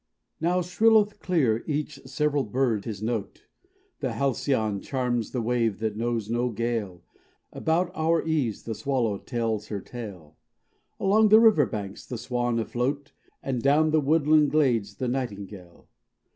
Now, 0.39 0.63
shrilleth 0.63 1.19
clear 1.19 1.63
each 1.67 1.99
several 2.07 2.41
bird 2.43 2.85
his 2.85 3.03
note, 3.03 3.43
The 3.99 4.13
Halcyon 4.13 4.81
charms 4.81 5.29
the 5.29 5.43
wave 5.43 5.77
that 5.77 5.95
knows 5.95 6.27
no 6.27 6.49
gale, 6.49 7.03
About 7.53 7.91
our 7.93 8.25
eaves 8.25 8.63
the 8.63 8.73
swallow 8.73 9.19
tells 9.19 9.67
her 9.67 9.79
tale, 9.79 10.37
Along 10.99 11.29
the 11.29 11.39
river 11.39 11.67
banks 11.67 12.03
the 12.07 12.17
swan, 12.17 12.57
afloat, 12.57 13.13
And 13.43 13.61
down 13.61 13.91
the 13.91 14.01
woodland 14.01 14.49
glades 14.49 14.95
the 14.95 15.07
nightingale. 15.07 15.87